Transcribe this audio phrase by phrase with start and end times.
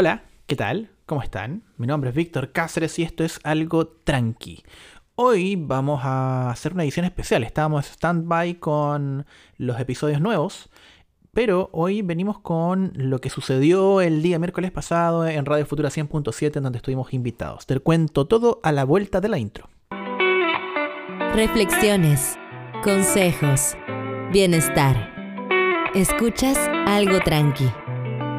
[0.00, 0.90] Hola, ¿qué tal?
[1.06, 1.64] ¿Cómo están?
[1.76, 4.62] Mi nombre es Víctor Cáceres y esto es Algo Tranqui.
[5.16, 7.42] Hoy vamos a hacer una edición especial.
[7.42, 9.26] Estábamos stand-by con
[9.56, 10.70] los episodios nuevos,
[11.32, 16.58] pero hoy venimos con lo que sucedió el día miércoles pasado en Radio Futura 100.7,
[16.58, 17.66] en donde estuvimos invitados.
[17.66, 19.68] Te cuento todo a la vuelta de la intro.
[21.34, 22.38] Reflexiones,
[22.84, 23.76] consejos,
[24.30, 25.12] bienestar.
[25.92, 26.56] Escuchas
[26.86, 27.68] Algo Tranqui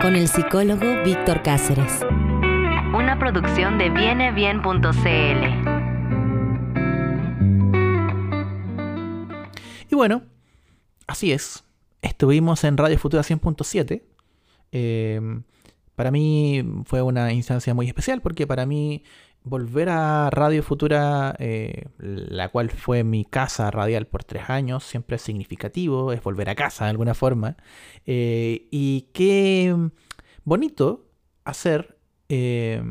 [0.02, 2.02] con el psicólogo Víctor Cáceres.
[2.93, 4.90] Una producción de vienebien.cl.
[9.90, 10.23] Y bueno,
[11.07, 11.63] así es.
[12.02, 14.02] Estuvimos en Radio Futura 100.7.
[14.71, 15.41] Eh,
[15.99, 19.03] para mí fue una instancia muy especial porque para mí
[19.44, 25.17] volver a Radio Futura, eh, la cual fue mi casa radial por tres años, siempre
[25.17, 27.57] es significativo, es volver a casa de alguna forma.
[28.05, 29.76] Eh, y qué
[30.45, 31.09] bonito
[31.43, 31.98] hacer
[32.29, 32.81] eh,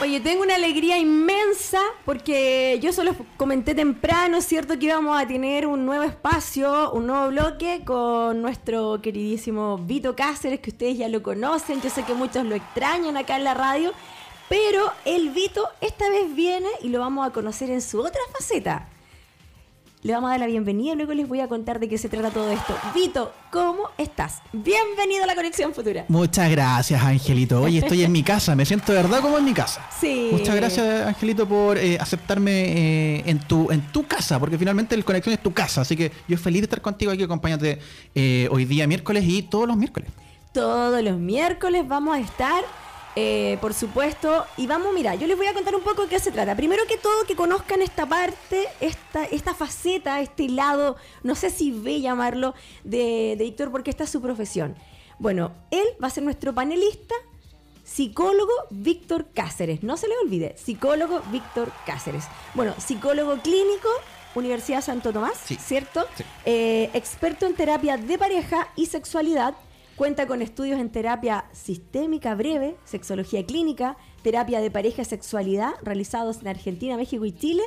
[0.09, 4.79] Oye, tengo una alegría inmensa porque yo solo comenté temprano, ¿cierto?
[4.79, 10.61] Que íbamos a tener un nuevo espacio, un nuevo bloque con nuestro queridísimo Vito Cáceres,
[10.61, 11.83] que ustedes ya lo conocen.
[11.83, 13.93] Yo sé que muchos lo extrañan acá en la radio,
[14.49, 18.89] pero el Vito esta vez viene y lo vamos a conocer en su otra faceta
[20.03, 22.09] le vamos a dar la bienvenida y luego les voy a contar de qué se
[22.09, 22.77] trata todo esto.
[22.95, 24.41] Vito, ¿cómo estás?
[24.53, 26.05] Bienvenido a la Conexión Futura.
[26.09, 27.63] Muchas gracias, Angelito.
[27.63, 29.85] Hoy estoy en mi casa, me siento de verdad como en mi casa.
[30.01, 30.29] Sí.
[30.31, 35.05] Muchas gracias, Angelito, por eh, aceptarme eh, en, tu, en tu casa, porque finalmente el
[35.05, 35.81] Conexión es tu casa.
[35.81, 37.81] Así que yo feliz de estar contigo aquí, acompañándote
[38.15, 40.11] eh, hoy día miércoles y todos los miércoles.
[40.53, 42.63] Todos los miércoles vamos a estar
[43.21, 44.47] eh, por supuesto.
[44.57, 46.55] Y vamos, mira, yo les voy a contar un poco de qué se trata.
[46.55, 51.73] Primero que todo, que conozcan esta parte, esta, esta faceta, este lado, no sé si
[51.73, 54.77] ve llamarlo, de, de Víctor, porque esta es su profesión.
[55.19, 57.15] Bueno, él va a ser nuestro panelista,
[57.83, 59.83] psicólogo Víctor Cáceres.
[59.83, 62.25] No se le olvide, psicólogo Víctor Cáceres.
[62.55, 63.89] Bueno, psicólogo clínico,
[64.37, 66.07] Universidad Santo Tomás, ¿cierto?
[66.45, 69.55] Eh, experto en terapia de pareja y sexualidad
[69.99, 76.41] Cuenta con estudios en terapia sistémica breve, sexología clínica, terapia de pareja y sexualidad realizados
[76.41, 77.65] en Argentina, México y Chile.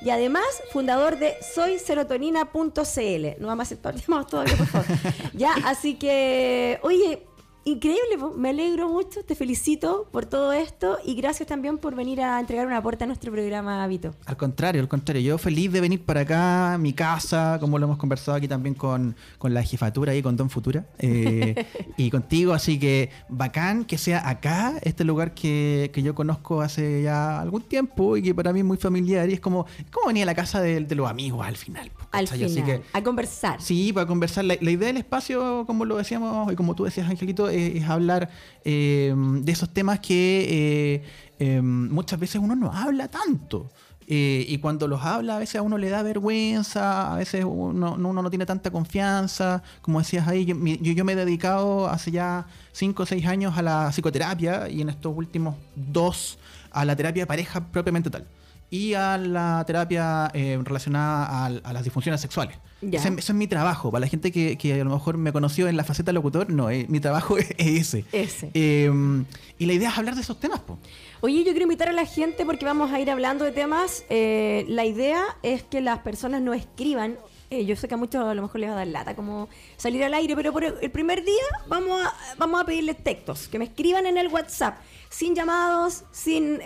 [0.00, 3.40] Y además, fundador de soyserotonina.cl.
[3.40, 4.86] No vamos a todo, todavía, por favor.
[5.32, 7.26] ya, así que, oye,
[7.64, 12.40] Increíble, me alegro mucho, te felicito por todo esto y gracias también por venir a
[12.40, 14.16] entregar una aporte a nuestro programa, Vito.
[14.26, 17.98] Al contrario, al contrario, yo feliz de venir para acá, mi casa, como lo hemos
[17.98, 21.64] conversado aquí también con, la jefatura y con Don Futura eh,
[21.96, 27.40] y contigo, así que bacán que sea acá, este lugar que, yo conozco hace ya
[27.40, 30.26] algún tiempo y que para mí es muy familiar y es como, como venir a
[30.26, 31.92] la casa de, los amigos al final.
[32.10, 33.62] Al final, a conversar.
[33.62, 34.44] Sí, para conversar.
[34.44, 38.30] La, la idea del espacio, como lo decíamos y como tú decías, Angelito, es, hablar
[38.64, 41.02] eh, de esos temas que eh,
[41.38, 43.70] em, muchas veces uno no habla tanto.
[44.08, 47.96] Eh, y cuando los habla, a veces a uno le da vergüenza, a veces uno,
[47.96, 49.62] no tiene tanta confianza.
[49.80, 53.62] Como decías ahí, yo, yo, me he dedicado hace ya 5 o 6 años a
[53.62, 56.38] la psicoterapia y en estos últimos dos
[56.72, 58.26] a la terapia de pareja propiamente tal.
[58.72, 62.56] Y a la terapia relacionada a las disfunciones sexuales.
[62.90, 63.92] Ese, es mi trabajo.
[63.92, 66.86] Para la gente que, a lo mejor me conoció en la faceta locutor, no, eh,
[66.88, 68.04] mi trabajo es, ese.
[68.12, 68.50] Ese.
[68.54, 69.24] Em,
[69.58, 70.78] y la idea es hablar de esos temas, po.
[71.20, 74.04] Oye, yo quiero invitar a la gente porque vamos a ir hablando de temas.
[74.10, 77.18] Eh, la idea es que las personas no escriban.
[77.52, 79.50] Eh, yo sé que a muchos a lo mejor les va a dar lata como
[79.76, 83.58] salir al aire, pero por el primer día vamos a, vamos a pedirles textos, que
[83.58, 84.78] me escriban en el WhatsApp,
[85.10, 86.60] sin llamados, sin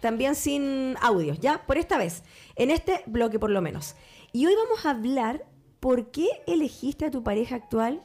[0.00, 1.64] también sin audios, ¿ya?
[1.64, 2.24] Por esta vez,
[2.56, 3.94] en este bloque por lo menos.
[4.32, 5.46] Y hoy vamos a hablar
[5.78, 8.02] por qué elegiste a tu pareja actual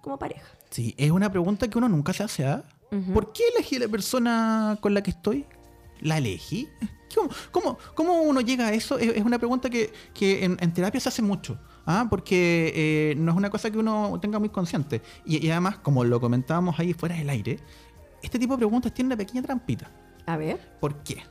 [0.00, 0.46] como pareja.
[0.70, 2.46] Sí, es una pregunta que uno nunca se hace.
[2.46, 2.64] ¿ah?
[3.12, 5.44] ¿Por qué elegí a la persona con la que estoy?
[6.00, 6.66] ¿La elegí?
[7.14, 8.98] ¿Cómo, cómo, cómo uno llega a eso?
[8.98, 11.58] Es, es una pregunta que, que en, en terapia se hace mucho.
[11.86, 12.06] ¿ah?
[12.10, 15.02] Porque eh, no es una cosa que uno tenga muy consciente.
[15.24, 17.60] Y, y además, como lo comentábamos ahí fuera del aire,
[18.22, 19.90] este tipo de preguntas tienen una pequeña trampita.
[20.26, 20.78] A ver.
[20.80, 21.22] ¿Por qué?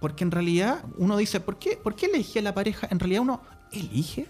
[0.00, 2.86] Porque en realidad uno dice, ¿por qué, ¿por qué elegí a la pareja?
[2.90, 3.40] En realidad uno
[3.72, 4.26] elige.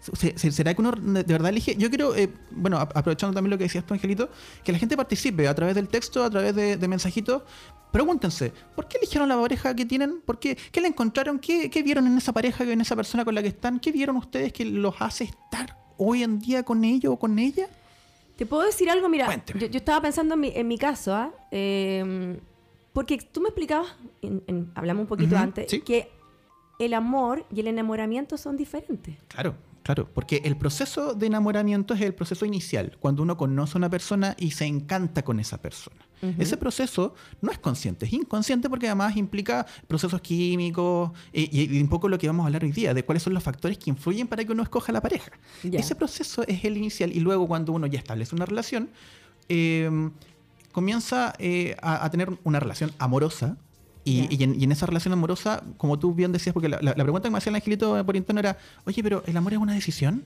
[0.00, 1.74] Se- se- ¿Será que uno de verdad elige?
[1.76, 4.30] Yo quiero, eh, bueno, aprovechando también lo que decías tú, Angelito,
[4.64, 7.42] que la gente participe a través del texto, a través de, de mensajitos.
[7.90, 10.20] Pregúntense, ¿por qué eligieron la pareja que tienen?
[10.20, 11.38] ¿Por qué, ¿Qué le encontraron?
[11.38, 13.80] ¿Qué, ¿Qué vieron en esa pareja, en esa persona con la que están?
[13.80, 17.68] ¿Qué vieron ustedes que los hace estar hoy en día con ellos o con ella?
[18.36, 19.08] ¿Te puedo decir algo?
[19.08, 21.32] Mira, yo, yo estaba pensando en mi, en mi caso, ¿ah?
[21.50, 22.38] Eh,
[22.92, 23.88] porque tú me explicabas,
[24.22, 25.80] en- en- hablamos un poquito antes, sí.
[25.80, 26.10] que
[26.78, 29.16] el amor y el enamoramiento son diferentes.
[29.28, 29.54] Claro,
[29.88, 33.88] claro, porque el proceso de enamoramiento es el proceso inicial, cuando uno conoce a una
[33.88, 35.96] persona y se encanta con esa persona.
[36.36, 41.88] Ese proceso no es consciente, es inconsciente porque además implica procesos químicos y, y un
[41.88, 44.28] poco lo que vamos a hablar hoy día, de cuáles son los factores que influyen
[44.28, 45.30] para que uno escoja la pareja.
[45.64, 48.90] Ese proceso es el inicial y luego cuando uno ya establece una relación,
[49.48, 50.10] eh,
[50.70, 53.56] comienza eh, a, a tener una relación amorosa.
[54.08, 57.02] Y, en, y en esa relación amorosa, como tú bien decías, porque la, la- la
[57.04, 58.56] pregunta que me hacía el angelito por interno era,
[58.86, 60.24] oye, pero ¿el amor es una decisión?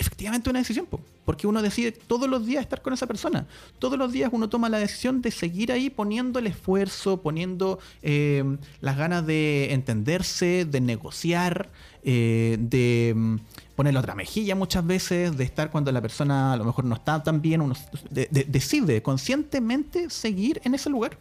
[0.00, 3.48] Efectivamente una decisión, po, porque uno decide todos los días estar con esa persona.
[3.80, 8.44] Todos los días uno toma la decisión de seguir ahí poniendo el esfuerzo, poniendo eh,
[8.80, 11.68] las ganas de entenderse, de negociar,
[12.04, 13.36] eh, de mm,
[13.74, 17.20] ponerle otra mejilla muchas veces, de estar cuando la persona a lo mejor no está
[17.24, 17.74] tan bien, uno
[18.08, 21.18] de- de- decide conscientemente seguir en ese lugar.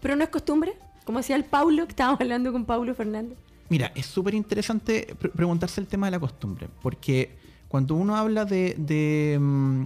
[0.00, 0.72] Pero no es costumbre,
[1.06, 3.38] como decía el Paulo, que estábamos hablando con Paulo Fernández.
[3.70, 7.30] Mira, es súper interesante pre- preguntarse el tema de la costumbre, porque
[7.68, 9.84] cuando uno habla de, de, mm,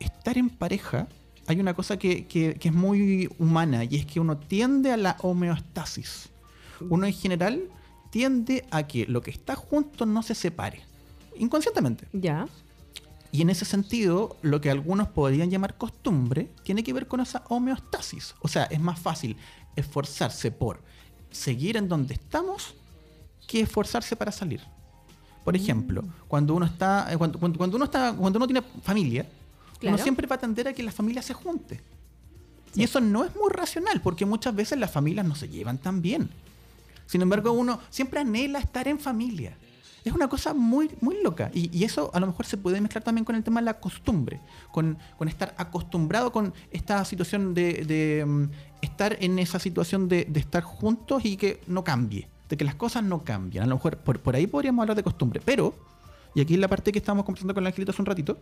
[0.00, 1.06] estar en pareja,
[1.46, 4.96] hay una cosa que, que- que es muy humana y es que uno tiende a
[4.96, 6.30] la homeostasis.
[6.88, 7.62] Uno en general
[8.10, 10.80] tiende a que lo que está junto no se separe,
[11.36, 12.06] inconscientemente.
[12.12, 12.46] Ya.
[13.32, 17.44] Y en ese sentido, lo que algunos podrían llamar costumbre tiene que ver con esa
[17.48, 18.34] homeostasis.
[18.40, 19.36] O sea, es más fácil
[19.76, 20.80] esforzarse por
[21.30, 22.74] seguir en donde estamos
[23.46, 24.60] que esforzarse para salir.
[25.44, 29.26] Por ejemplo, cuando uno está, eh, cuando, cuando- cuando uno está, cuando uno tiene familia,
[29.78, 29.94] Claro.
[29.94, 31.80] uno siempre va a tender a que la familia se junte.
[32.74, 36.02] Y eso no es muy racional, porque muchas veces las familias no se llevan tan
[36.02, 36.28] bien.
[37.06, 39.56] Sin embargo, uno siempre anhela estar en familia.
[40.04, 41.50] Es una cosa muy, muy loca.
[41.52, 44.40] Y, eso a lo mejor se puede mezclar también con el tema de la costumbre,
[44.72, 48.44] con, con estar acostumbrado con esta situación de, mm,
[48.82, 53.02] estar en esa situación de, estar juntos y que no cambie, de que las cosas
[53.02, 53.64] no cambian.
[53.64, 55.40] A lo mejor por, ahí podríamos hablar de costumbre.
[55.44, 55.74] Pero,
[56.34, 58.38] y aquí es la parte que estábamos conversando con el angelito hace un ratito,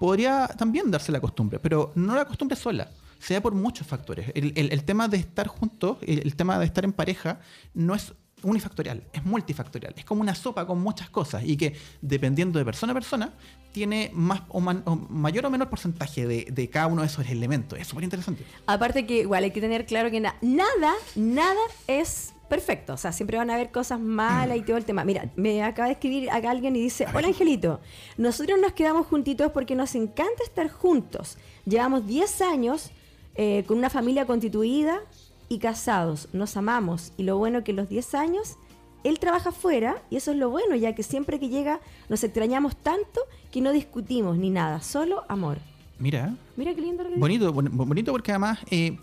[0.00, 2.88] podría también darse la costumbre, pero no la costumbre sola.
[3.20, 4.32] Se da por muchos factores.
[4.34, 7.40] El, tema de estar juntos, el tema de estar en pareja,
[7.72, 8.12] no es
[8.44, 9.94] unifactorial, es multifactorial.
[9.96, 13.34] Es como una sopa con muchas cosas y que dependiendo de persona a persona,
[13.72, 17.28] tiene más o, man- o mayor o menor porcentaje de, de cada uno de esos
[17.28, 17.78] elementos.
[17.78, 18.44] Es súper interesante.
[18.66, 22.92] Aparte que igual hay que tener claro que na- nada, nada es perfecto.
[22.92, 25.04] O sea, siempre van a haber cosas malas y todo el tema.
[25.04, 27.80] Mira, me acaba de escribir acá alguien y dice, hola Angelito,
[28.16, 31.36] nosotros nos quedamos juntitos porque nos encanta estar juntos.
[31.66, 32.90] Llevamos 10 años
[33.34, 35.00] eh, con una familia constituida
[35.48, 36.28] y casados.
[36.32, 37.12] Nos amamos.
[37.16, 38.56] Y lo bueno que los 10 años...
[39.04, 42.74] Él trabaja afuera y eso es lo bueno, ya que siempre que llega nos extrañamos
[42.74, 43.20] tanto
[43.52, 45.58] que no discutimos ni nada, solo amor.
[45.98, 47.18] Mira, Mira qué lindo que.
[47.18, 48.96] Bonito, bon- bonito porque además eh,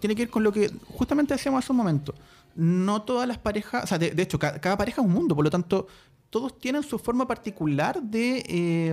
[0.00, 2.14] tiene que ver con lo que justamente decíamos hace un momento.
[2.56, 5.36] No todas las parejas, o sea, de, de hecho, ca- cada, pareja es un mundo,
[5.36, 5.88] por lo tanto,
[6.34, 8.92] todos tienen su forma particular de, eh,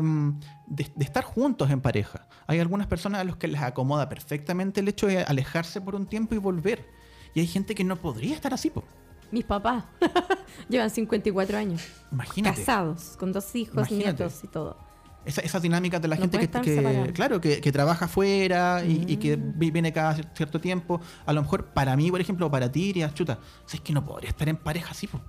[0.67, 2.27] de, de estar juntos en pareja.
[2.45, 6.05] Hay algunas personas a los que les acomoda perfectamente el hecho de alejarse por un
[6.05, 6.87] tiempo y volver.
[7.33, 8.83] Y hay gente que no podría estar así, po.
[9.31, 9.85] Mis papás
[10.69, 11.81] llevan 54 años.
[12.11, 12.59] Imagínate.
[12.59, 14.05] Casados, con dos hijos, Imagínate.
[14.23, 14.77] nietos y todo.
[15.25, 19.17] Esa- esas dinámicas de la No gente que, claro, que, que trabaja afuera y, y
[19.17, 21.01] que vi- viene cada cier- cierto tiempo.
[21.25, 23.93] A lo mejor para mí, por ejemplo, o para ti, dirías, chuta, si es que
[23.93, 25.19] no podría estar en pareja así, po.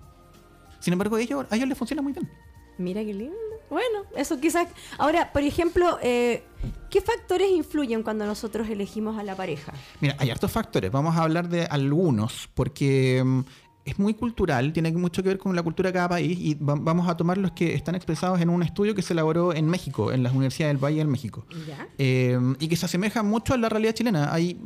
[0.82, 2.28] Sin embargo, a ellos, a ellos les funciona muy bien.
[2.76, 3.36] Mira qué lindo.
[3.70, 4.66] Bueno, eso quizás.
[4.98, 6.42] Ahora, por ejemplo, eh,
[6.90, 9.72] ¿qué factores influyen cuando nosotros elegimos a la pareja?
[10.00, 10.90] Mira, hay hartos factores.
[10.90, 13.40] Vamos a hablar de algunos, porque mm,
[13.84, 16.76] es muy cultural, tiene mucho que ver con la cultura de cada país y va-
[16.78, 20.12] vamos a tomar los que están expresados en un estudio que se elaboró en México,
[20.12, 21.44] en las universidades del Valle del México.
[21.66, 21.88] Ya.
[21.98, 24.32] Eh, y que se asemeja mucho a la realidad chilena.
[24.32, 24.60] Hay,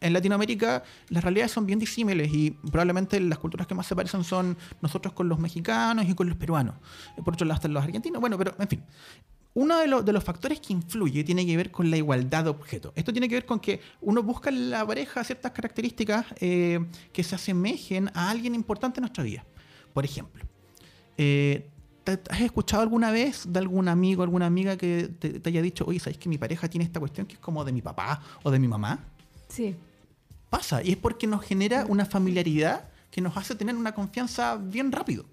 [0.00, 4.24] en Latinoamérica las realidades son bien disímiles y probablemente las culturas que más se parecen
[4.24, 6.74] son nosotros con los mexicanos y con los peruanos.
[7.24, 8.20] Por otro lado están los argentinos.
[8.20, 8.82] Bueno, pero en fin.
[9.56, 12.50] Uno de, los- de los factores que influye tiene que ver con la igualdad de
[12.50, 12.92] objetos.
[12.94, 16.78] Esto tiene que ver con que uno busca en la pareja ciertas características eh,
[17.12, 19.44] que se asemejen a alguien importante en nuestra vida.
[19.94, 20.44] Por ejemplo,
[21.16, 21.70] eh,
[22.04, 25.84] ¿te- ¿has escuchado alguna vez de algún amigo, alguna amiga que te, te haya dicho,
[25.86, 28.50] oye, ¿sabes que mi pareja tiene esta cuestión que es como de mi papá o
[28.50, 29.04] de mi mamá?
[29.48, 29.74] Sí.
[30.50, 34.92] Pasa, y es porque nos genera una familiaridad que nos hace tener una confianza bien
[34.92, 35.24] rápido.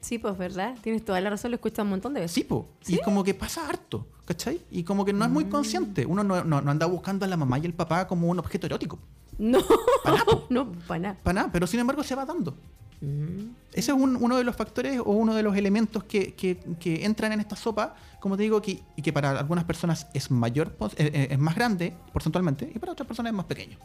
[0.00, 0.76] Sí, pues, ¿verdad?
[0.82, 2.34] Tienes toda la razón, lo he escuchado un montón de veces.
[2.34, 2.68] Sí, po.
[2.86, 4.60] Y es como que pasa harto, ¿cachai?
[4.70, 6.06] Y como que no es muy consciente.
[6.06, 8.66] Uno no, no- no anda buscando a la mamá y el papá como un objeto
[8.66, 8.98] erótico.
[9.38, 9.58] No,
[10.50, 11.18] no, para nada.
[11.22, 12.56] Para nada, pero sin embargo se va dando.
[13.72, 17.04] Ese es un- uno de los factores o uno de los elementos que, que- que
[17.04, 20.76] entran en esta sopa, como te digo, que, y que para algunas personas es mayor,
[20.96, 23.78] eh, eh, es más grande porcentualmente, y para otras personas es más pequeño.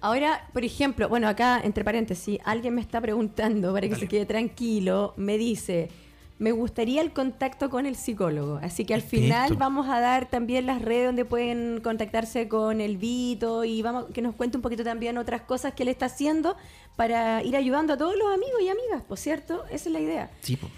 [0.00, 4.00] Ahora, por ejemplo, bueno, acá entre paréntesis, alguien me está preguntando para que Dale.
[4.00, 5.90] se quede tranquilo, me dice,
[6.38, 9.24] me gustaría el contacto con el psicólogo, así que al Perfecto.
[9.26, 14.06] final vamos a dar también las redes donde pueden contactarse con el Vito y vamos
[14.14, 16.56] que nos cuente un poquito también otras cosas que él está haciendo
[16.96, 20.30] para ir ayudando a todos los amigos y amigas, por cierto, esa es la idea.
[20.40, 20.68] Sí, po.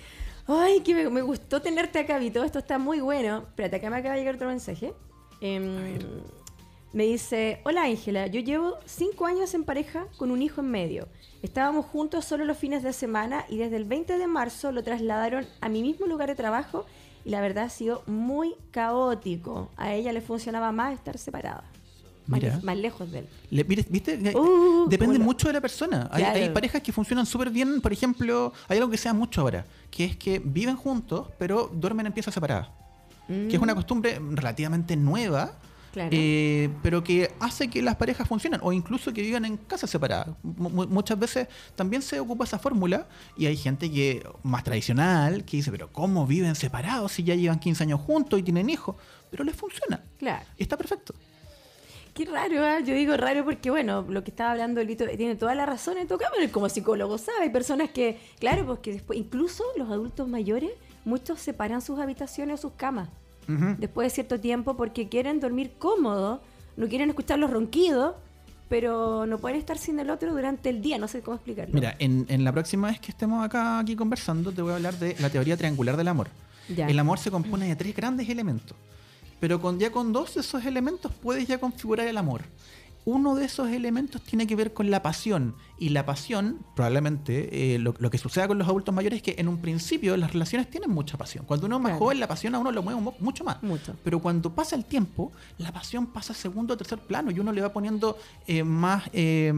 [0.48, 2.42] Ay, que me, me gustó tenerte acá, Vito.
[2.42, 3.44] Esto está muy bueno.
[3.46, 4.92] Espérate, acá me acaba de llegar otro mensaje.
[5.40, 5.62] Em,
[6.92, 11.08] me dice, hola Ángela, yo llevo cinco años en pareja con un hijo en medio.
[11.42, 15.46] Estábamos juntos solo los fines de semana y desde el 20 de marzo lo trasladaron
[15.60, 16.84] a mi mismo lugar de trabajo
[17.24, 19.70] y la verdad ha sido muy caótico.
[19.76, 21.64] A ella le funcionaba más estar separada.
[22.26, 22.60] Más, Mira.
[22.62, 23.28] más lejos de él.
[23.50, 24.14] Le- ¿Viste?
[24.14, 25.24] Eh, Uh, Depende hola.
[25.24, 26.08] mucho de la persona.
[26.12, 26.38] Hay, Claro.
[26.38, 27.80] hay parejas que funcionan súper bien.
[27.80, 31.68] Por ejemplo, hay algo que se da mucho ahora, que es que viven juntos, pero
[31.72, 32.68] duermen en piezas separadas.
[33.26, 35.52] Que es una costumbre relativamente nueva,
[35.92, 36.08] Claro.
[36.12, 40.28] eh, pero que hace que las parejas funcionen, o incluso que vivan en casas separadas.
[40.42, 43.06] Mu- mu- muchas veces también se ocupa esa fórmula,
[43.36, 47.58] y hay gente que más tradicional que dice, pero ¿cómo viven separados si ya llevan
[47.58, 48.96] 15 años juntos y tienen hijos?
[49.30, 50.00] Pero les funciona.
[50.18, 50.44] Claro.
[50.56, 51.14] Y está perfecto.
[52.14, 52.80] Qué raro, ¿ah?
[52.80, 55.96] yo digo raro porque, bueno, lo que estaba hablando el Vito tiene toda la razón
[55.96, 59.88] en caso, pero como psicólogo sabe, hay personas que, claro, pues que después, incluso los
[59.90, 60.70] adultos mayores,
[61.06, 63.08] muchos separan sus habitaciones o sus camas
[63.78, 66.42] Después de cierto tiempo porque quieren dormir cómodo,
[66.76, 68.14] no quieren escuchar los ronquidos,
[68.68, 71.74] pero no pueden estar sin el otro durante el día, no sé cómo explicarlo.
[71.74, 74.98] Mira, en, en la próxima vez que estemos acá aquí conversando, te voy a hablar
[74.98, 76.28] de la teoría triangular del amor.
[76.74, 76.86] Ya.
[76.86, 78.76] El amor se compone de tres grandes elementos.
[79.40, 82.42] Pero con, ya con dos de esos elementos puedes ya configurar el amor.
[83.04, 85.56] Uno de esos elementos tiene que ver con la pasión.
[85.76, 89.34] Y la pasión, probablemente, eh, lo, lo que suceda con los adultos mayores es que
[89.38, 91.44] en un principio las relaciones tienen mucha pasión.
[91.44, 92.04] Cuando uno es más Claro.
[92.04, 93.60] joven, la pasión a uno lo mueve mu- mucho más.
[93.62, 93.96] Mucho.
[94.04, 97.50] Pero cuando pasa el tiempo, la pasión pasa a segundo o tercer plano y uno
[97.52, 98.16] le va poniendo
[98.46, 99.52] eh, más eh,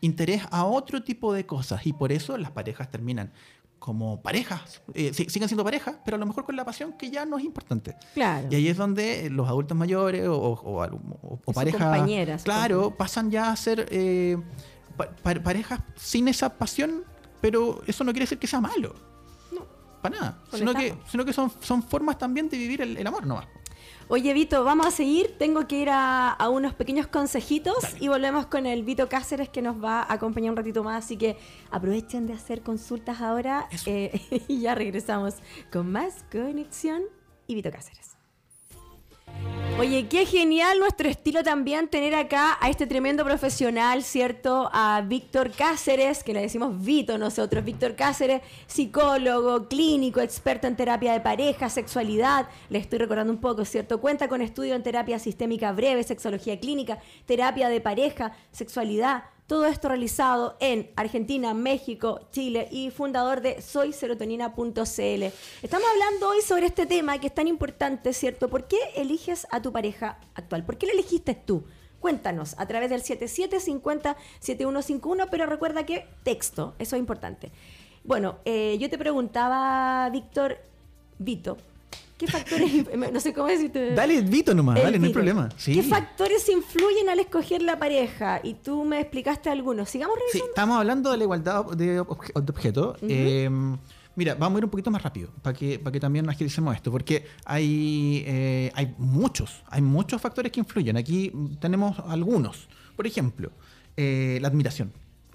[0.00, 1.86] interés a otro tipo de cosas.
[1.86, 3.30] Y por eso las parejas terminan
[3.78, 4.82] como parejas.
[4.94, 7.44] Eh, siguen siendo parejas, pero a lo mejor con la pasión que ya no es
[7.44, 7.96] importante.
[8.14, 8.48] Claro.
[8.50, 10.82] Y ahí es donde los adultos mayores o, o-
[11.22, 11.80] o- parejas.
[11.80, 14.36] compañeras, Claro, pasan ya a ser eh,
[14.96, 17.04] pa- pa- parejas sin esa pasión,
[17.40, 18.94] pero eso no quiere decir que sea malo.
[19.52, 19.64] No.
[20.02, 20.38] Para nada.
[20.52, 23.46] Sino que, sino que son, son formas también de vivir el, el amor nomás.
[24.10, 25.36] Oye, Vito, vamos a seguir.
[25.38, 27.98] Tengo que ir a, a unos pequeños consejitos Dale.
[28.00, 31.04] y volvemos con el Vito Cáceres que nos va a acompañar un ratito más.
[31.04, 31.36] Así que
[31.70, 35.34] aprovechen de hacer consultas ahora eh, y ya regresamos
[35.70, 37.02] con más conexión
[37.46, 38.17] y Vito Cáceres.
[39.78, 44.68] Oye, qué genial nuestro estilo también tener acá a este tremendo profesional, ¿cierto?
[44.72, 47.64] A Víctor Cáceres, que le decimos Vito nosotros.
[47.64, 52.48] Víctor Cáceres, psicólogo, clínico, experto en terapia de pareja, sexualidad.
[52.70, 54.00] Le estoy recordando un poco, ¿cierto?
[54.00, 59.26] Cuenta con estudio en terapia sistémica breve, sexología clínica, terapia de pareja, sexualidad.
[59.48, 65.22] Todo esto realizado en Argentina, México, Chile y fundador de soyserotonina.cl.
[65.62, 68.50] Estamos hablando hoy sobre este tema que es tan importante, ¿cierto?
[68.50, 70.66] ¿Por qué eliges a tu pareja actual?
[70.66, 71.64] ¿Por qué la elegiste tú?
[71.98, 77.50] Cuéntanos a través del 7750-7151, pero recuerda que texto, eso es importante.
[78.04, 80.58] Bueno, eh, yo te preguntaba, Víctor,
[81.18, 81.56] Vito,
[82.18, 82.70] ¿qué factores,
[83.12, 83.94] no sé cómo decirte?
[83.94, 85.48] Dale, Vito nomás, El dale, no hay problema.
[85.56, 85.74] Sí.
[85.74, 88.40] ¿Qué factores influyen al escoger la pareja?
[88.42, 89.88] Y tú me explicaste algunos.
[89.88, 90.50] Sigamos Sí, revisando.
[90.50, 92.98] estamos hablando de la igualdad de, obje- de objetos.
[93.02, 93.48] Eh,
[94.16, 96.90] mira, vamos a ir un poquito más rápido para que, para que también agilicemos esto,
[96.90, 100.96] porque hay, eh, hay muchos, hay muchos factores que influyen.
[100.96, 102.68] Aquí tenemos algunos.
[102.96, 103.52] Por ejemplo,
[103.96, 104.92] eh, la admiración.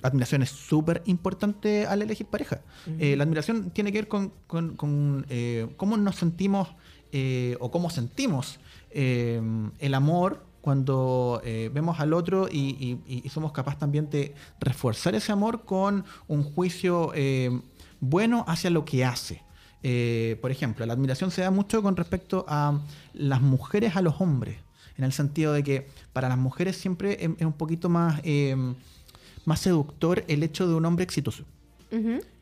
[0.10, 2.62] Admiración es súper importante al elegir pareja.
[3.00, 6.69] Eh, la admiración tiene que ver con, con- con, eh, cómo nos sentimos
[7.12, 8.60] eh, o cómo sentimos
[8.95, 11.41] el amor cuando
[11.74, 16.43] vemos al otro y, y- y somos capaces también de reforzar ese amor con un
[16.43, 17.12] juicio
[18.00, 19.41] bueno hacia lo que hace.
[20.41, 22.79] Por ejemplo, la admiración se da mucho con respecto a
[23.13, 24.57] las mujeres a los hombres,
[24.98, 28.22] en el sentido de que para las mujeres siempre es, es un poquito más,
[29.45, 31.43] más seductor el hecho de un hombre exitoso.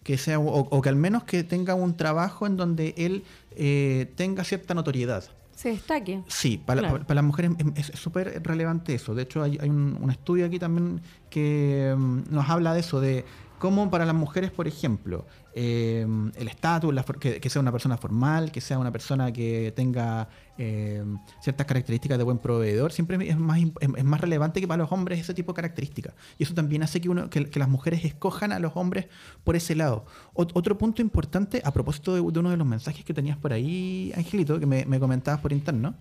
[0.03, 3.23] Que sea, o, o que al menos que tenga un trabajo en donde él
[3.57, 5.25] eh, tenga cierta notoriedad.
[5.55, 6.23] Se destaque.
[6.27, 6.93] Sí, para, Claro.
[6.95, 9.13] para- para las mujeres es súper relevante eso.
[9.13, 12.99] De hecho, hay, hay un, un estudio aquí también que mm, nos habla de eso,
[13.01, 13.25] de
[13.61, 18.51] cómo para las mujeres, por ejemplo, eh, el estatus, que, que sea una persona formal,
[18.51, 20.27] que sea una persona que tenga
[20.57, 21.03] eh,
[21.43, 24.91] ciertas características de buen proveedor, siempre es más, es, es más relevante que para los
[24.91, 26.13] hombres ese tipo de características.
[26.39, 29.05] Y eso también hace que, uno, que, que las mujeres escojan a los hombres
[29.43, 30.05] por ese lado.
[30.33, 33.53] Ot- otro punto importante, a propósito de, de uno de los mensajes que tenías por
[33.53, 35.93] ahí, Angelito, que me, me comentabas por interno,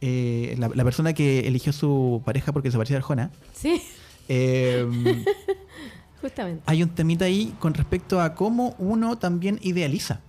[0.00, 3.80] eh, la, la persona que eligió su pareja porque se parecía a Arjona, Sí,
[4.28, 4.84] eh,
[6.28, 6.62] justamente.
[6.66, 10.20] hay un temita ahí con respecto a cómo uno también idealiza.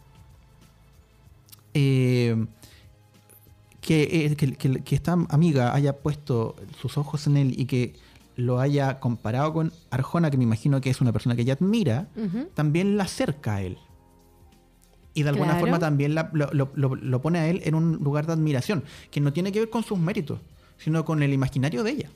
[1.74, 2.46] Eh,
[3.82, 7.94] que, eh, que- que- que esta amiga haya puesto sus ojos en él y que
[8.36, 12.08] lo haya comparado con Arjona, que me imagino que es una persona que ella admira,
[12.54, 13.78] también la acerca a él.
[15.14, 15.60] Y de alguna Claro.
[15.62, 18.84] forma también la- lo, lo- lo- lo pone a él en un lugar de admiración,
[19.12, 20.40] que no tiene que ver con sus méritos,
[20.78, 22.10] sino con el imaginario de ella.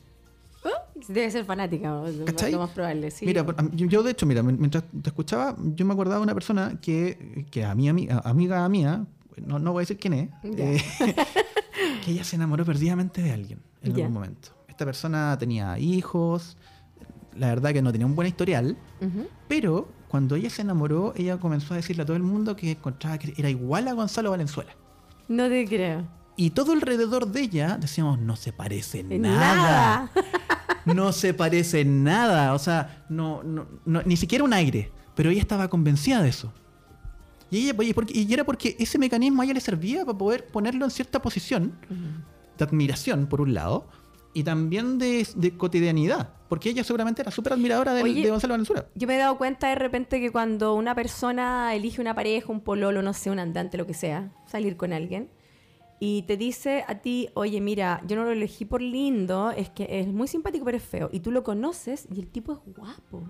[1.08, 2.51] Debe ser fanática, ¿Cachai?
[2.51, 3.25] lo más probable, sí.
[3.25, 7.46] Mira, yo, de hecho, mira, mientras te escuchaba, yo me acordaba de una persona que,
[7.51, 9.06] que a mi ami- a- amiga mía,
[9.46, 10.82] no, no voy a decir quién es, eh,
[12.06, 14.03] que ella se enamoró perdidamente de alguien en Ya.
[14.06, 14.50] algún momento.
[14.68, 16.58] Esta persona tenía hijos,
[17.36, 18.77] la verdad que no tenía un buen historial,
[19.48, 23.18] pero cuando ella se enamoró, ella comenzó a decirle a todo el mundo que encontraba
[23.18, 24.72] que era igual a Gonzalo Valenzuela.
[25.27, 26.08] No te creo.
[26.36, 29.56] Y todo alrededor de ella decíamos, no se parece En nada.
[29.56, 30.12] nada.
[30.86, 32.53] No se parece en nada.
[32.53, 34.91] O sea, no, no- no- ni siquiera un aire.
[35.15, 36.53] Pero ella estaba convencida de eso.
[37.51, 40.48] Y, ella, y, porque- y era porque ese mecanismo a ella le servía para poder
[40.48, 41.74] ponerlo en cierta posición
[42.57, 43.87] de admiración, por un lado,
[44.33, 46.29] y también de, de cotidianidad.
[46.48, 48.85] Porque ella seguramente era súper admiradora del- Oye, de Gonzalo Valenzuela.
[48.96, 52.61] Yo me he dado cuenta de repente que cuando una persona elige una pareja, un
[52.61, 55.29] pololo, no sé, un andante, lo que sea, salir con alguien,
[56.00, 60.00] y te dice a ti, oye, mira, yo no lo elegí por lindo, es que
[60.00, 63.24] es muy simpático, pero es feo, y tú lo conoces y el tipo es guapo.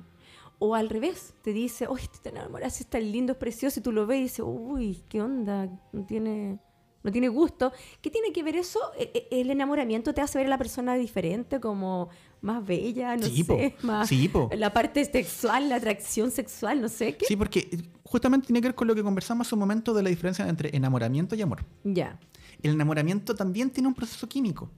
[0.60, 4.06] O al revés, te dice, oye, te enamoras, está lindo, es precioso, y tú lo
[4.06, 5.70] ves y dices, uy, ¿qué onda?
[5.94, 6.60] No tiene,
[7.02, 7.72] no tiene gusto.
[8.02, 8.78] ¿Qué tiene que ver eso?
[9.00, 12.10] E- e- ¿El enamoramiento te hace ver a la persona diferente, como
[12.42, 13.56] más bella, no Sí, po.
[13.56, 14.10] sé, más...
[14.10, 14.50] Sí, po.
[14.56, 17.26] La parte sexual, la atracción sexual, no sé qué.
[17.26, 17.70] Sí, porque
[18.04, 20.76] justamente tiene que ver con lo que conversamos hace un momento de la diferencia entre
[20.76, 21.66] enamoramiento y amor.
[21.86, 22.20] Ya.
[22.64, 24.70] El enamoramiento también tiene un proceso químico.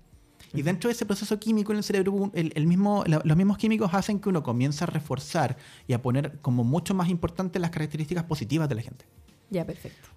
[0.53, 3.57] Y dentro de ese proceso químico en el cerebro, el, el mismo, la- los mismos
[3.57, 5.55] químicos hacen que uno comience a reforzar
[5.87, 9.05] y a poner como mucho más importantes las características positivas de la gente.
[9.49, 10.09] Ya, perfecto.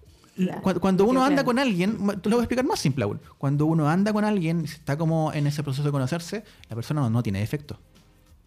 [0.81, 3.21] Cuando uno anda con alguien, te lo voy a explicar más simple aún.
[3.37, 7.09] Cuando uno anda con alguien, está como en ese proceso de conocerse, la persona no,
[7.09, 7.79] no tiene defecto.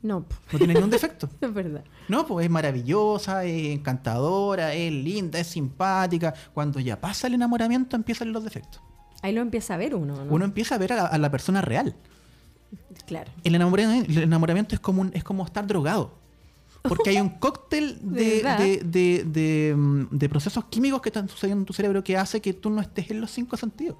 [0.03, 1.31] No, No tiene ningún defecto.
[1.41, 1.83] es verdad.
[2.09, 6.35] No, pues es maravillosa, es encantadora, es linda, es simpática.
[6.53, 8.83] Cuando ya pasa el enamoramiento, empiezan los defectos.
[9.23, 10.33] Ahí lo empieza a ver uno, ¿no?
[10.33, 11.95] Uno empieza a ver a la- a la persona real.
[13.07, 13.31] Claro.
[13.45, 16.19] El enamoramiento, el enamoramiento es como un- es como estar drogado.
[16.83, 19.77] Porque hay un cóctel de, de,
[20.11, 23.11] de procesos químicos que están sucediendo en tu cerebro que hace que tú no estés
[23.11, 23.97] en los cinco sentidos.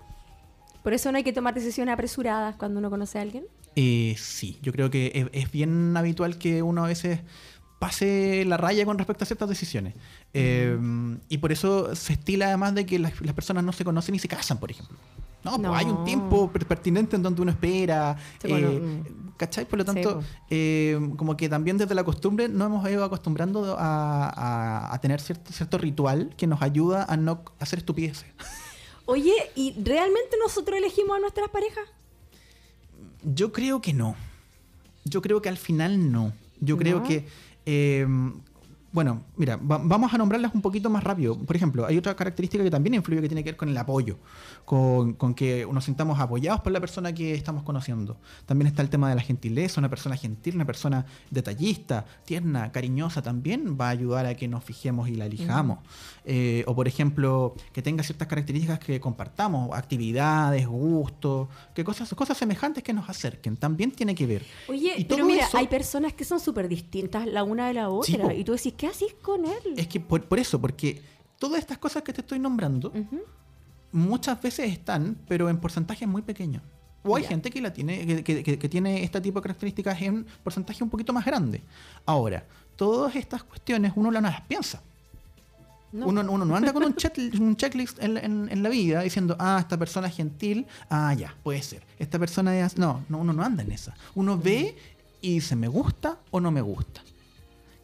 [0.83, 3.45] Por eso no hay que tomar decisiones apresuradas cuando uno conoce a alguien.
[3.77, 7.21] Eh, sí, yo creo que es, es bien habitual que uno a veces
[7.79, 9.95] pase la raya con respecto a ciertas decisiones.
[10.35, 10.77] Eh,
[11.29, 14.19] y por eso se estila además de que las, las personas no se conocen y
[14.19, 14.97] se casan, por ejemplo.
[15.45, 18.17] No, pues hay un tiempo per- pertinente en donde uno espera.
[18.43, 19.29] Sí, bueno, eh, mm.
[19.37, 19.65] ¿Cachai?
[19.67, 20.25] Por lo Sí, tanto, po.
[20.51, 25.21] eh, como que también desde la costumbre nos hemos ido acostumbrando a, a- a tener
[25.21, 28.27] cierto, cierto ritual que nos ayuda a no hacer estupideces.
[29.07, 31.85] Oye, ¿y realmente nosotros elegimos a nuestras parejas?
[33.23, 34.17] Yo creo que no.
[35.05, 36.33] Yo creo que al final no.
[36.61, 37.05] Yo creo ¿No?
[37.07, 37.27] que
[37.69, 38.07] eh,
[38.91, 41.39] bueno, mira, va- vamos a nombrarlas un poquito más rápido.
[41.39, 44.17] Por ejemplo, hay otra característica que también influye que tiene que ver con el apoyo,
[44.65, 48.17] con, con que nos sintamos apoyados por la persona que estamos conociendo.
[48.47, 53.23] También está el tema de la gentileza, una persona gentil, una persona detallista, tierna, cariñosa,
[53.23, 55.79] también va a ayudar a que nos fijemos y la elijamos.
[56.25, 62.37] Eh, o por ejemplo, que tenga ciertas características que compartamos, actividades, gustos, que cosas, cosas
[62.37, 64.45] semejantes que nos acerquen, también tiene que ver.
[64.69, 67.89] Oye, Y pero mira, eso- hay personas que son súper distintas la una de la
[67.89, 68.35] otra.
[68.35, 69.75] y tú decís, ¿qué haces con él?
[69.77, 71.03] Es que por, por eso, porque
[71.39, 72.91] todas estas cosas que te estoy nombrando
[73.93, 76.63] muchas veces están, pero en porcentajes muy pequeños.
[77.05, 80.01] O hay gente que la tiene, que, que- que- que tiene este tipo de características
[80.03, 81.63] en porcentaje un poquito más grande.
[82.05, 82.45] Ahora,
[82.77, 84.83] todas estas cuestiones uno no las piensa.
[85.91, 86.07] No.
[86.09, 89.01] Uno, uno no anda con un, chet- un checklist en, la- en- en la vida
[89.03, 91.83] diciendo, ah, esta persona es gentil, ah, ya, puede ser.
[91.99, 92.77] Esta persona es...
[92.77, 93.95] No, no, uno no anda en esa.
[94.15, 94.77] Uno ve
[95.23, 97.01] y dice, ¿me gusta o no me gusta?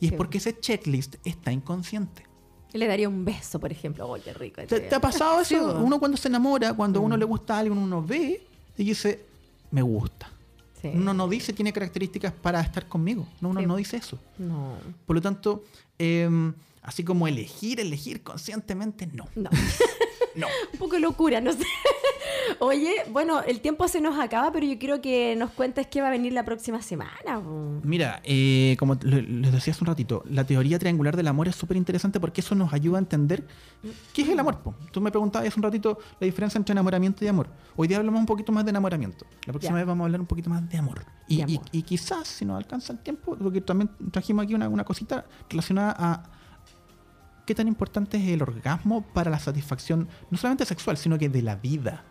[0.00, 0.16] Y es Sí.
[0.16, 2.24] porque ese checklist está inconsciente.
[2.72, 4.12] Le daría un beso, por ejemplo.
[4.14, 4.60] ¡Ay, qué rico!
[4.66, 5.78] ¿Te, te ha pasado eso?
[5.80, 7.06] uno cuando se enamora, cuando a Mm.
[7.06, 8.44] uno le gusta a alguien, uno ve
[8.76, 9.24] y dice,
[9.70, 10.28] me gusta.
[10.82, 10.90] Sí.
[10.92, 13.26] Uno no dice tiene características para estar conmigo.
[13.40, 14.18] No, uno no dice eso.
[14.38, 14.76] No.
[15.06, 15.64] Por lo tanto,
[15.98, 16.52] em,
[16.82, 19.26] así como elegir, elegir conscientemente, no.
[19.36, 19.50] No.
[20.36, 20.48] No.
[20.72, 21.60] Un poco locura, no sé.
[22.60, 26.08] Oye, bueno, el tiempo se nos acaba, pero yo quiero que nos cuentes qué va
[26.08, 27.40] a venir la próxima semana.
[27.82, 31.56] Mira, eh, como le- les decía hace un ratito, la teoría triangular del amor es
[31.56, 33.46] súper interesante porque eso nos ayuda a entender
[34.12, 34.60] qué es el amor.
[34.62, 34.74] po.
[34.92, 37.48] Tú me preguntabas hace un ratito la diferencia entre enamoramiento y amor.
[37.76, 39.26] Hoy día hablamos un poquito más de enamoramiento.
[39.46, 39.76] La próxima Ya.
[39.78, 41.04] vez vamos a hablar un poquito más de amor.
[41.28, 41.66] Y, De y- amor.
[41.72, 45.94] y quizás, si nos alcanza el tiempo, porque también trajimos aquí una, una cosita relacionada
[45.98, 46.22] a
[47.46, 51.42] qué tan importante es el orgasmo para la satisfacción, no solamente sexual, sino que de
[51.42, 52.04] la vida.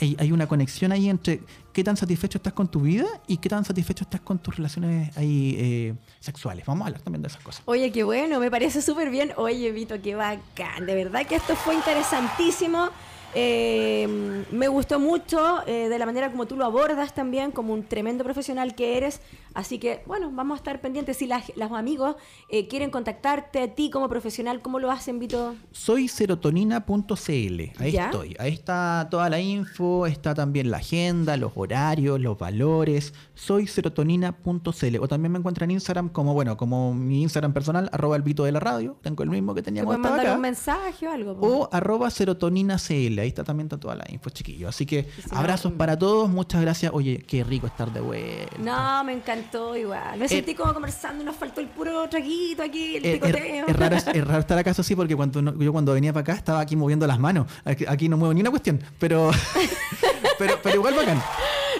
[0.00, 1.40] Hay, una conexión ahí entre
[1.72, 5.16] qué tan satisfecho estás con tu vida y qué tan satisfecho estás con tus relaciones
[5.16, 6.66] ahí eh, sexuales.
[6.66, 7.62] Vamos a hablar también de esas cosas.
[7.66, 9.32] Oye, qué bueno, me parece súper bien.
[9.36, 10.86] Oye, Vito, qué bacán.
[10.86, 12.90] De verdad que esto fue interesantísimo.
[13.38, 17.82] Eh, me gustó mucho eh, de la manera como tú lo abordas también, como un
[17.84, 19.20] tremendo profesional que eres.
[19.52, 21.16] Así que, bueno, vamos a estar pendientes.
[21.18, 22.16] Si las- los amigos
[22.48, 25.54] eh, quieren contactarte a ti como profesional, ¿cómo lo hacen, Vito?
[25.72, 27.72] Soy serotonina.cl.
[27.78, 28.06] Ahí ¿Ya?
[28.06, 28.36] estoy.
[28.38, 33.14] Ahí está toda la info, está también la agenda, los horarios, los valores.
[33.34, 34.96] Soy serotonina.cl.
[35.00, 38.44] O también me encuentran en Instagram como, bueno, como mi Instagram personal, arroba el Vito
[38.44, 38.96] de la radio.
[39.02, 40.36] Tengo el mismo que ¿Te teníamos pueden hasta mandar acá.
[40.36, 41.38] un mensaje o algo?
[41.40, 41.46] po?
[41.46, 43.18] o arroba serotoninacl.
[43.26, 44.68] Ahí está también está toda la info, chiquillos.
[44.68, 46.30] Así que si abrazos para todos.
[46.30, 46.92] Muchas gracias.
[46.94, 48.56] Oye, qué rico estar de vuelta.
[48.58, 50.18] No, me encantó igual.
[50.18, 53.66] Me sentí como conversando y nos faltó el puro traguito aquí, el Eh, Es, picoteo.
[53.66, 56.22] es raro, es raro estar acá, eso sí, porque cuando no- yo cuando venía para
[56.22, 57.46] acá estaba aquí moviendo las manos.
[57.64, 59.30] Aquí, aquí no muevo ni una cuestión, pero,
[60.38, 61.20] pero, pero igual bacán.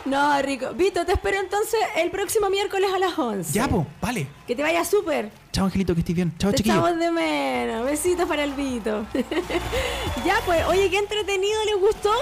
[0.07, 0.69] No, rico.
[0.75, 3.53] Vito, te espero entonces el próximo miércoles a las 11.
[3.53, 4.27] Ya, pues, vale.
[4.47, 5.31] Que te vaya súper.
[5.53, 6.33] Chao, Angelito, que estés bien.
[6.39, 6.79] Chao, Te chiquillos.
[6.79, 7.85] echamos de menos.
[7.85, 9.05] Besitos para el Vito.
[10.25, 12.13] ya, pues, oye, qué entretenido, ¿les gustó?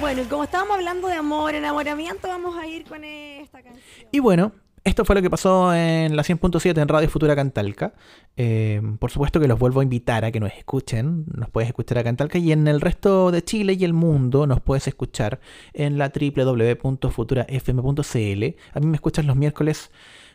[0.00, 3.82] Bueno, y como estábamos hablando de amor, enamoramiento, vamos a ir con esta canción.
[4.12, 4.52] Y bueno,
[4.84, 7.92] esto fue lo que pasó en la 100.7 en Radio Futura Cantalca.
[8.36, 11.26] Eh, por supuesto que los vuelvo a invitar a que nos escuchen.
[11.34, 14.46] Nos puedes escuchar acá en Talca y en el resto de Chile y el mundo
[14.46, 15.40] nos puedes escuchar
[15.74, 18.44] en la www.futurafm.cl.
[18.72, 19.90] A mí me escuchas los miércoles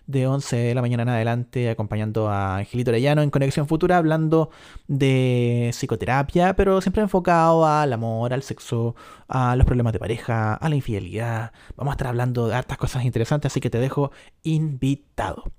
[0.07, 4.49] de 11 de la mañana en adelante acompañando a Angelito Arellano en Conexión Futura hablando
[4.87, 8.95] de psicoterapia, pero siempre enfocado al amor, al sexo,
[9.27, 11.51] a los problemas de pareja, a la infidelidad.
[11.75, 14.11] Vamos a estar hablando de hartas cosas interesantes, así que te dejo
[14.43, 15.51] invitado.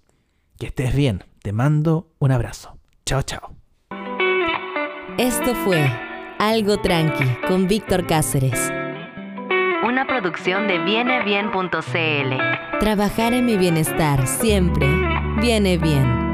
[0.59, 2.76] Que estés bien, te mando un abrazo.
[3.07, 3.55] Chao, chao.
[5.17, 5.81] Esto fue
[6.39, 8.69] Algo Tranqui con Víctor Cáceres.
[9.87, 12.79] Una producción de vienebien.cl.
[12.81, 14.89] Trabajar en mi bienestar siempre
[15.39, 16.26] viene bien.